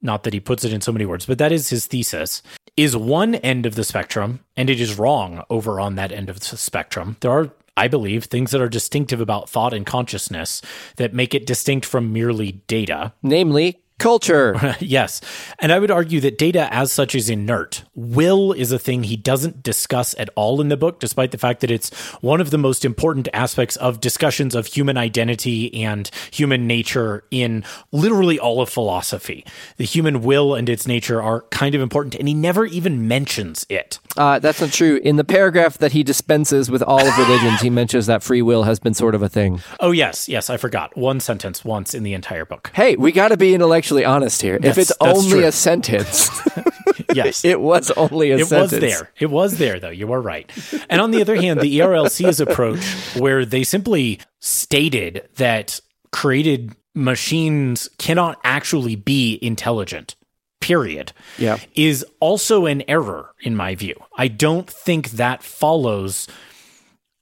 [0.01, 2.41] not that he puts it in so many words, but that is his thesis,
[2.77, 6.39] is one end of the spectrum, and it is wrong over on that end of
[6.39, 7.17] the spectrum.
[7.19, 10.61] There are, I believe, things that are distinctive about thought and consciousness
[10.95, 13.13] that make it distinct from merely data.
[13.21, 14.75] Namely, culture.
[14.79, 15.21] yes.
[15.59, 17.83] And I would argue that data as such is inert.
[17.95, 21.61] Will is a thing he doesn't discuss at all in the book, despite the fact
[21.61, 26.67] that it's one of the most important aspects of discussions of human identity and human
[26.67, 29.45] nature in literally all of philosophy.
[29.77, 33.65] The human will and its nature are kind of important, and he never even mentions
[33.69, 33.99] it.
[34.17, 34.99] Uh, that's not true.
[35.03, 38.63] In the paragraph that he dispenses with all of religions, he mentions that free will
[38.63, 39.61] has been sort of a thing.
[39.79, 40.97] Oh, yes, yes, I forgot.
[40.97, 42.71] One sentence once in the entire book.
[42.73, 43.53] Hey, we got to be
[43.91, 44.59] intellectually honest here.
[44.61, 45.45] if it's only true.
[45.45, 46.29] a sentence,
[47.13, 47.43] Yes.
[47.45, 48.71] it was only a it sentence.
[48.71, 49.09] was there.
[49.19, 49.89] It was there, though.
[49.89, 50.49] You are right.
[50.89, 52.83] And on the other hand, the ERLC's approach,
[53.17, 55.79] where they simply stated that
[56.11, 60.15] created machines cannot actually be intelligent.
[60.61, 61.57] period, Yeah.
[61.73, 63.95] is also an error in my view.
[64.15, 66.27] I don't think that follows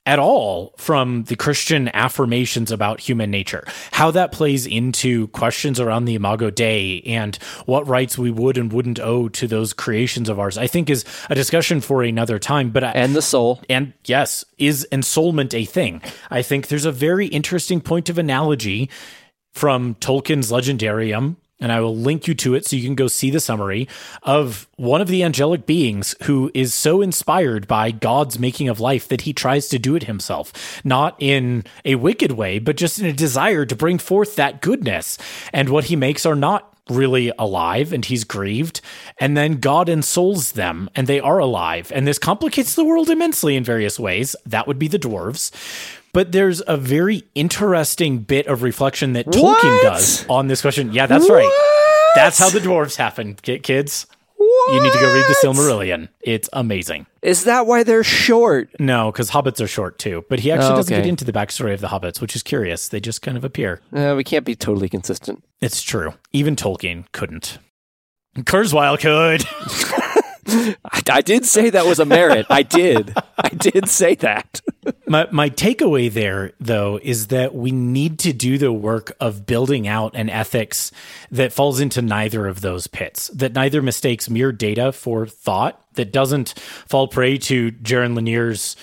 [0.09, 3.63] at all from the Christian affirmations about human nature.
[3.91, 7.35] How that plays into questions around the Imago Dei and
[7.67, 11.05] what rights we would and wouldn't owe to those creations of ours, I think is
[11.29, 12.71] a discussion for another time.
[12.71, 13.61] But I, And the soul.
[13.69, 16.01] and yes, is ensoulment a thing?
[16.31, 18.89] I think there's a very interesting point of analogy
[19.53, 23.29] from Tolkien's Legendarium, and I will link you to it so you can go see
[23.29, 23.87] the summary
[24.23, 29.07] of one of the angelic beings who is so inspired by God's making of life
[29.07, 33.05] that he tries to do it himself, not in a wicked way, but just in
[33.05, 35.17] a desire to bring forth that goodness.
[35.53, 38.81] And what he makes are not really alive and he's grieved.
[39.19, 41.91] And then god ensouls them and they are alive.
[41.93, 44.35] And this complicates the world immensely in various ways.
[44.45, 45.51] That would be the dwarves
[46.13, 49.83] but there's a very interesting bit of reflection that tolkien What?
[49.83, 50.91] does on this question.
[50.93, 51.51] Yeah that's right.
[52.15, 54.07] That's how the dwarves happen ki- kids.
[54.39, 56.09] You need to go read the silmarillion.
[56.21, 57.05] It's amazing.
[57.21, 58.69] Is that why they're short?
[58.79, 60.25] no because hobbits are short too.
[60.29, 61.01] But he actually Oh, doesn't okay.
[61.03, 62.87] get into the backstory of the hobbits which is curious.
[62.87, 63.81] They just kind of appear.
[63.93, 65.43] Uh, we can't be totally consistent.
[65.61, 66.13] it's true.
[66.33, 67.57] Even tolkien couldn't.
[68.37, 69.41] Kurzweil could
[70.85, 72.45] I, I did say that was a merit.
[72.49, 73.13] I did.
[73.38, 74.62] I did say that.
[75.07, 79.88] My my takeaway there though is that we need to do the work of building
[79.88, 80.91] out an ethics
[81.31, 83.27] that falls into neither of those pits.
[83.29, 86.57] That neither mistakes mere data for thought, that doesn't
[86.88, 88.75] fall prey to Jaron Lanier's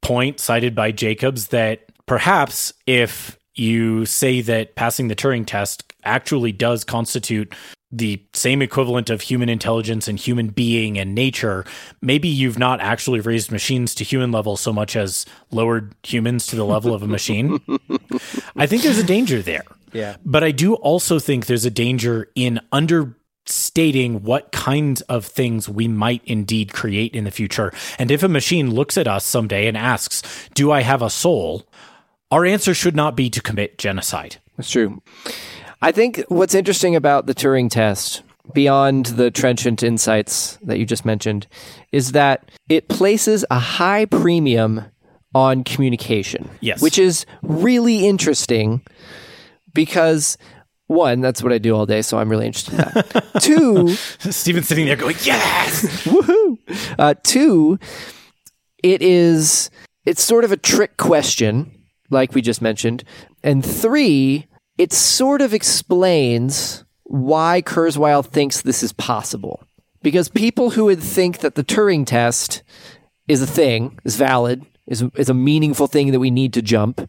[0.00, 6.52] point cited by Jacobs that perhaps if you say that passing the Turing test actually
[6.52, 7.54] does constitute
[7.92, 11.64] the same equivalent of human intelligence and human being and nature,
[12.00, 16.56] maybe you've not actually raised machines to human level so much as lowered humans to
[16.56, 17.60] the level of a machine.
[18.56, 19.64] I think there's a danger there.
[19.92, 20.16] Yeah.
[20.24, 25.86] But I do also think there's a danger in understating what kinds of things we
[25.86, 27.72] might indeed create in the future.
[27.98, 30.22] And if a machine looks at us someday and asks,
[30.54, 31.68] Do I have a soul?
[32.30, 34.38] Our answer should not be to commit genocide.
[34.56, 35.02] That's true.
[35.82, 38.22] I think what's interesting about the Turing test,
[38.54, 41.48] beyond the trenchant insights that you just mentioned,
[41.90, 44.84] is that it places a high premium
[45.34, 46.48] on communication.
[46.60, 46.80] Yes.
[46.80, 48.82] Which is really interesting
[49.74, 50.38] because
[50.86, 53.32] one, that's what I do all day, so I'm really interested in that.
[53.40, 53.88] Two,
[54.30, 55.84] Steven's sitting there going, Yes!
[56.04, 56.58] Woohoo!
[56.98, 57.78] Uh, two,
[58.82, 59.70] it is
[60.04, 61.72] it's sort of a trick question,
[62.10, 63.04] like we just mentioned,
[63.42, 64.46] and three,
[64.78, 69.62] it sort of explains why Kurzweil thinks this is possible.
[70.02, 72.62] Because people who would think that the Turing test
[73.28, 77.08] is a thing, is valid, is is a meaningful thing that we need to jump.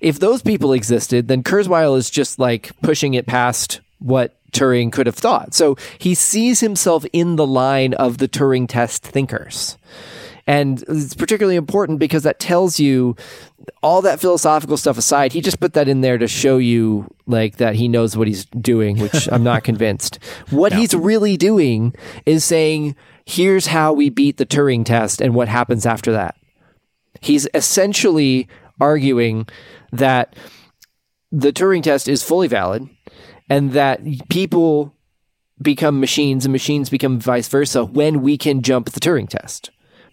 [0.00, 5.06] If those people existed, then Kurzweil is just like pushing it past what Turing could
[5.06, 5.54] have thought.
[5.54, 9.78] So he sees himself in the line of the Turing test thinkers.
[10.46, 13.16] And it's particularly important because that tells you
[13.82, 17.56] all that philosophical stuff aside, he just put that in there to show you like
[17.56, 20.18] that he knows what he's doing, which I'm not convinced.
[20.50, 21.94] What he's really doing
[22.26, 22.96] is saying,
[23.26, 26.36] here's how we beat the Turing test and what happens after that.
[27.20, 28.48] He's essentially
[28.80, 29.46] arguing
[29.92, 30.34] that
[31.30, 32.88] the Turing test is fully valid
[33.48, 34.94] and that people
[35.60, 39.70] become machines and machines become vice versa when we can jump the Turing test.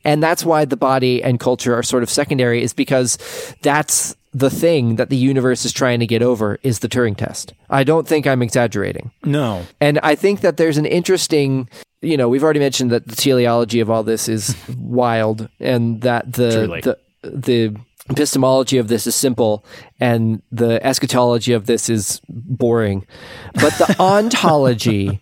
[0.09, 3.19] And that's why the body and culture are sort of secondary is because
[3.61, 7.53] that's the thing that the universe is trying to get over is the Turing test.
[7.69, 9.11] I don't think I'm exaggerating.
[9.23, 9.67] No.
[9.79, 11.69] And I think that there's an interesting,
[12.01, 16.33] you know, we've already mentioned that the teleology of all this is wild and that
[16.33, 17.75] the the the
[18.09, 19.63] epistemology of this is simple
[19.99, 23.05] and the eschatology of this is boring.
[23.53, 25.21] But the ontology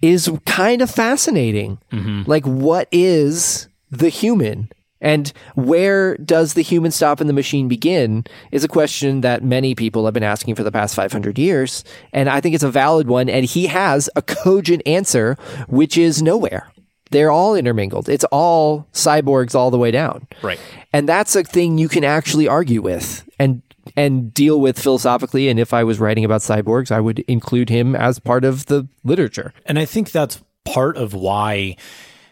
[0.00, 1.76] is kind of fascinating.
[1.92, 2.22] Mm-hmm.
[2.30, 4.70] Like what is the human?
[5.00, 9.74] And where does the human stop and the machine begin is a question that many
[9.74, 11.84] people have been asking for the past 500 years.
[12.12, 13.28] And I think it's a valid one.
[13.28, 15.36] And he has a cogent answer,
[15.68, 16.70] which is nowhere.
[17.10, 18.08] They're all intermingled.
[18.08, 20.28] It's all cyborgs all the way down.
[20.42, 20.60] Right.
[20.92, 23.62] And that's a thing you can actually argue with and
[23.96, 25.48] and deal with philosophically.
[25.48, 28.86] And if I was writing about cyborgs, I would include him as part of the
[29.02, 29.52] literature.
[29.66, 31.76] And I think that's part of why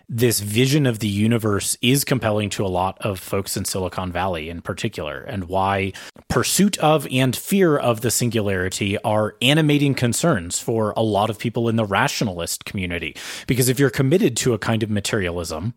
[0.09, 4.48] this vision of the universe is compelling to a lot of folks in Silicon Valley
[4.48, 5.92] in particular, and why
[6.28, 11.68] pursuit of and fear of the singularity are animating concerns for a lot of people
[11.68, 13.14] in the rationalist community.
[13.46, 15.74] Because if you're committed to a kind of materialism,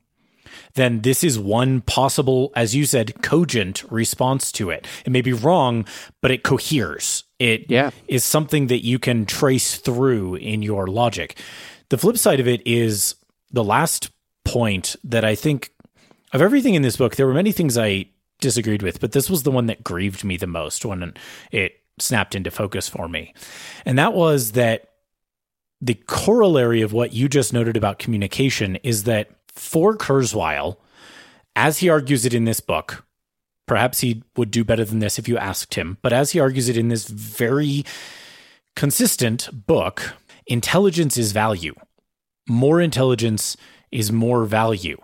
[0.75, 4.88] then this is one possible, as you said, cogent response to it.
[5.05, 5.86] It may be wrong,
[6.21, 7.91] but it coheres It is Yeah.
[8.19, 11.38] something that you can trace through in your logic.
[11.89, 13.15] The flip side of it is
[13.51, 14.11] the last
[14.43, 15.73] point that I think
[16.33, 18.05] of everything in this book, there were many things I
[18.39, 21.13] disagreed with, but this was the one that grieved me the most when
[21.51, 23.33] it snapped into focus for me.
[23.85, 24.89] And that was that
[25.79, 30.77] the corollary of what you just noted about communication is that for Kurzweil,
[31.55, 33.05] as he argues it in this book,
[33.67, 36.69] perhaps he would do better than this if you asked him, but as he argues
[36.69, 37.85] it in this very
[38.75, 40.13] consistent book,
[40.47, 41.73] intelligence is value.
[42.47, 43.57] More intelligence
[43.91, 44.97] is more value.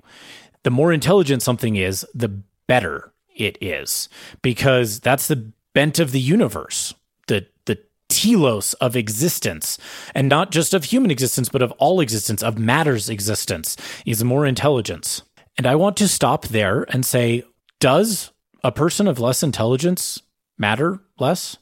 [0.63, 4.09] The more intelligent something is, the better it is,
[4.41, 6.93] because that's the bent of the universe,
[7.27, 7.79] the the
[8.09, 9.77] telos of existence,
[10.15, 14.45] and not just of human existence, but of all existence, of matter's existence, is more
[14.45, 15.21] intelligence.
[15.57, 17.43] And I want to stop there and say,
[17.79, 18.31] does
[18.63, 20.21] a person of less intelligence
[20.57, 21.57] matter less?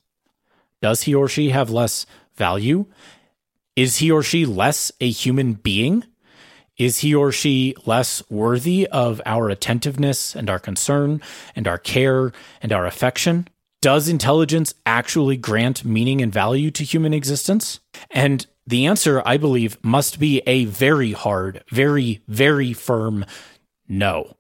[0.82, 2.06] Does he or she have less
[2.36, 2.86] value?
[3.76, 6.06] Is he or she less a human being?
[6.78, 11.22] Is he or she less worthy of our attentiveness and our concern
[11.56, 13.48] and our care and our affection?
[13.82, 17.80] Does intelligence actually grant meaning and value to human existence?
[18.12, 23.26] And the answer, I believe, must be a very hard, very, very firm
[23.88, 24.36] no.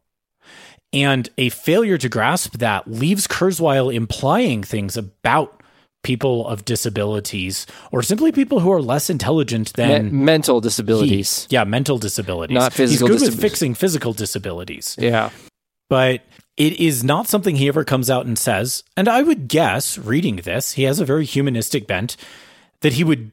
[0.91, 5.61] And a failure to grasp that leaves Kurzweil implying things about
[6.05, 10.61] people of disabilities or simply people who are less intelligent Me- than mental he.
[10.61, 11.47] disabilities.
[11.49, 12.53] Yeah, mental disabilities.
[12.55, 15.31] Not physical He's good with fixing physical disabilities, Yeah.
[15.89, 16.21] but
[16.55, 18.83] it is not something he ever comes out and says.
[18.95, 22.15] And I would guess, reading this, he has a very humanistic bent,
[22.81, 23.31] that he would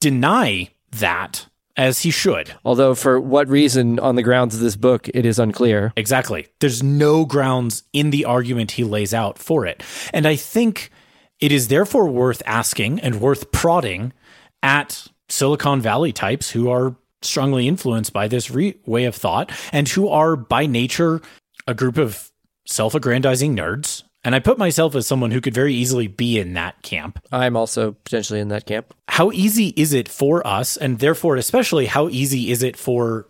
[0.00, 1.46] deny that
[1.76, 2.52] as he should.
[2.64, 5.92] Although, for what reason on the grounds of this book, it is unclear.
[5.96, 6.46] Exactly.
[6.60, 9.82] There's no grounds in the argument he lays out for it.
[10.14, 10.90] And I think
[11.40, 14.12] it is therefore worth asking and worth prodding
[14.62, 19.88] at Silicon Valley types who are strongly influenced by this re- way of thought and
[19.88, 21.20] who are by nature
[21.66, 22.30] a group of
[22.66, 24.02] self aggrandizing nerds.
[24.24, 27.24] And I put myself as someone who could very easily be in that camp.
[27.30, 28.92] I'm also potentially in that camp.
[29.08, 33.28] How easy is it for us, and therefore, especially, how easy is it for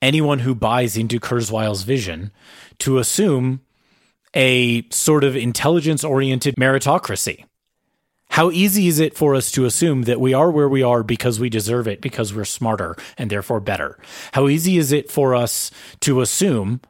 [0.00, 2.30] anyone who buys into Kurzweil's vision
[2.78, 3.62] to assume
[4.34, 7.44] a sort of intelligence oriented meritocracy?
[8.30, 11.40] How easy is it for us to assume that we are where we are because
[11.40, 13.98] we deserve it, because we're smarter and therefore better?
[14.32, 15.70] How easy is it for us
[16.00, 16.80] to assume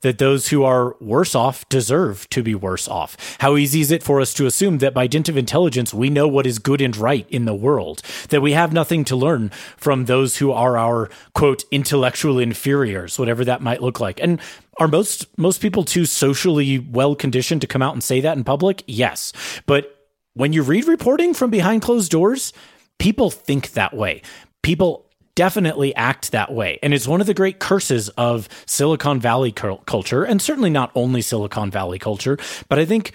[0.00, 3.36] that those who are worse off deserve to be worse off?
[3.40, 6.26] How easy is it for us to assume that by dint of intelligence, we know
[6.26, 10.04] what is good and right in the world, that we have nothing to learn from
[10.04, 14.20] those who are our quote intellectual inferiors, whatever that might look like?
[14.20, 14.40] And
[14.78, 18.44] are most most people too socially well conditioned to come out and say that in
[18.44, 18.84] public?
[18.86, 19.32] Yes.
[19.66, 19.94] But
[20.34, 22.52] when you read reporting from behind closed doors,
[22.98, 24.22] people think that way.
[24.62, 26.78] People definitely act that way.
[26.82, 31.22] And it's one of the great curses of Silicon Valley culture, and certainly not only
[31.22, 33.14] Silicon Valley culture, but I think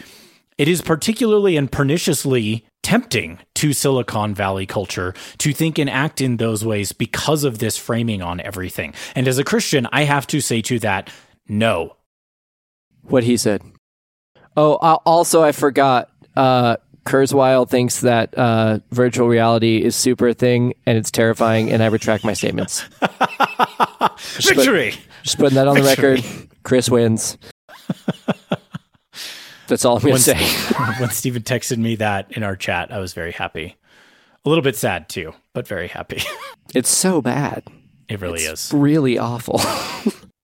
[0.58, 6.38] it is particularly and perniciously tempting to Silicon Valley culture to think and act in
[6.38, 8.94] those ways because of this framing on everything.
[9.16, 11.10] And as a Christian, I have to say to that,
[11.48, 11.96] no.
[13.04, 13.62] What he said.
[14.56, 16.10] Oh, al- also, I forgot.
[16.36, 21.88] Uh, Kurzweil thinks that uh, virtual reality is super thing and it's terrifying, and I
[21.88, 22.82] retract my statements.
[24.38, 24.94] Victory!
[25.24, 26.24] Just putting that on the record.
[26.64, 27.38] Chris wins.
[29.68, 30.38] That's all I'm going to say.
[31.00, 33.76] when Stephen texted me that in our chat, I was very happy.
[34.46, 36.22] A little bit sad too, but very happy.
[36.74, 37.66] It's so bad.
[38.10, 38.74] it really It's is.
[38.74, 39.62] really awful.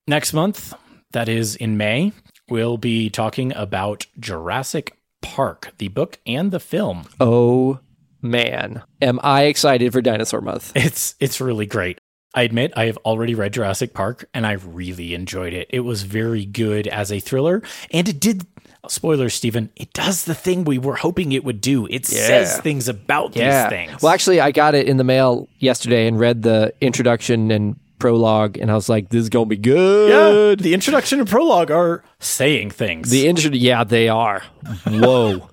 [0.08, 0.76] Next month,
[1.12, 2.12] that is in May,
[2.49, 7.05] we'll be talking about Jurassic Park, the book and the film.
[7.20, 7.80] oh
[8.22, 10.72] man, am I excited for Dinosaur Month?
[10.76, 11.99] It's it's really great.
[12.36, 15.68] I admit I have already read Jurassic Park and I really enjoyed it.
[15.72, 18.45] It was very good as a thriller and it did
[18.88, 21.86] spoilers Stephen, it does the thing we were hoping it would do.
[21.88, 23.64] It says things about Yeah.
[23.64, 24.01] these things.
[24.01, 28.58] Well, actually, I got it in the mail yesterday and read the introduction and prologue,
[28.58, 31.72] and I was like, "This is gonna be good." yeah, good." the introduction and prologue
[31.72, 33.10] are saying things.
[33.10, 34.43] The intro, yeah, they are.
[34.88, 35.50] Whoa,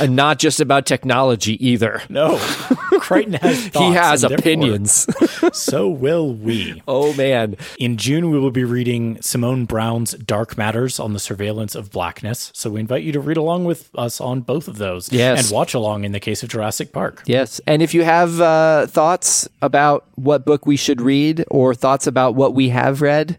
[0.00, 2.02] and not just about technology either.
[2.08, 2.38] no,
[3.00, 3.86] Crichton has thoughts.
[3.86, 5.06] he has opinions.
[5.52, 6.82] So will we.
[6.88, 11.74] oh man, In June, we will be reading Simone Browne's Dark Matters on the Surveillance
[11.74, 12.50] of Blackness.
[12.54, 15.10] So we invite you to read along with us on both of those.
[15.12, 15.44] Yes.
[15.48, 17.22] And watch along in the case of Jurassic Park.
[17.26, 17.60] yes.
[17.66, 22.34] And if you have uh, thoughts about what book we should read, or thoughts about
[22.34, 23.38] what we have read,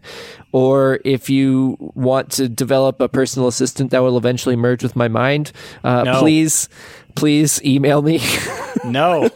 [0.52, 5.08] or if you want to develop a personal assistant that will eventually merge with my
[5.08, 5.52] mind,
[5.84, 6.20] uh, No.
[6.20, 6.68] please,
[7.14, 8.20] please email me.
[8.84, 9.28] No.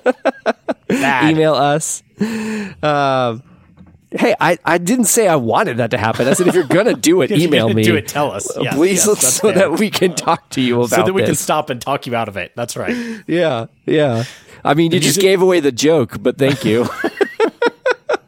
[0.88, 2.02] Email us.
[2.82, 3.42] Um,
[4.12, 6.28] hey, I, I didn't say I wanted that to happen.
[6.28, 7.82] I said if you're gonna do it, email me.
[7.82, 8.06] Do it.
[8.06, 8.48] Tell us.
[8.60, 9.58] Yes, Please, yes, so fair.
[9.70, 10.94] that we can talk to you about it.
[10.94, 12.52] so that we can stop and talk you out of it.
[12.54, 12.94] That's right.
[13.26, 14.24] Yeah, yeah.
[14.64, 16.86] I mean, you just gave away the joke, but thank you.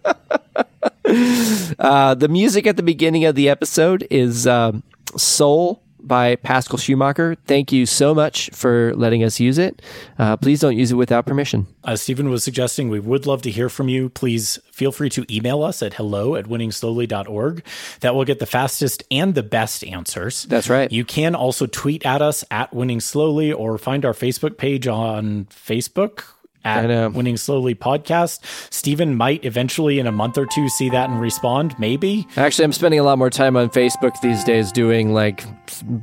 [1.78, 4.82] uh, the music at the beginning of the episode is um,
[5.16, 7.36] Soul by Pascal Schumacher.
[7.46, 9.80] Thank you so much for letting us use it.
[10.18, 11.66] Uh, please don't use it without permission.
[11.84, 14.10] As Stephen was suggesting, we would love to hear from you.
[14.10, 17.64] Please feel free to email us at hello at winningslowly.org.
[18.00, 20.44] That will get the fastest and the best answers.
[20.44, 20.90] That's right.
[20.92, 25.46] You can also tweet at us at Winning Slowly or find our Facebook page on
[25.46, 26.24] Facebook.
[26.64, 28.40] At Winning Slowly Podcast.
[28.72, 32.26] Stephen might eventually in a month or two see that and respond, maybe.
[32.36, 35.44] Actually, I'm spending a lot more time on Facebook these days doing like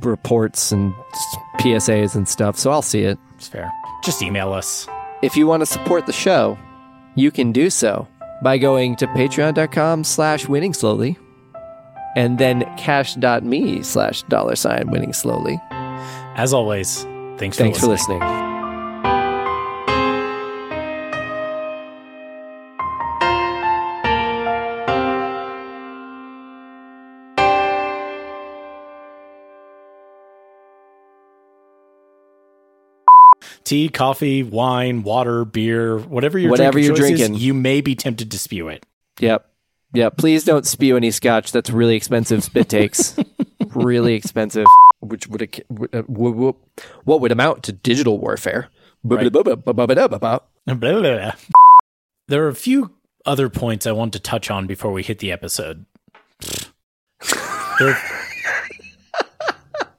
[0.00, 0.92] reports and
[1.58, 3.18] PSAs and stuff, so I'll see it.
[3.36, 3.70] It's fair.
[4.04, 4.86] Just email us.
[5.22, 6.58] If you want to support the show,
[7.14, 8.08] you can do so
[8.42, 11.16] by going to patreon.com slash winning slowly
[12.16, 15.60] and then cash.me slash dollar sign winning slowly.
[16.34, 17.04] As always,
[17.38, 18.18] thanks for Thanks for listening.
[18.20, 18.51] listening.
[33.72, 37.36] Tea, coffee, wine, water, beer, whatever your Whatever you're drinking.
[37.36, 38.84] you may be tempted to spew it.
[39.18, 39.48] Yep.
[39.94, 40.18] Yep.
[40.18, 41.52] Please don't spew any scotch.
[41.52, 43.16] That's really expensive spit takes.
[43.74, 44.66] really expensive.
[45.00, 45.64] Which would,
[45.94, 48.68] uh, what would amount to digital warfare.
[49.04, 49.32] Right.
[52.28, 52.90] There are a few
[53.24, 55.86] other points I want to touch on before we hit the episode.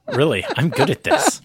[0.06, 1.40] Really, I'm good at this.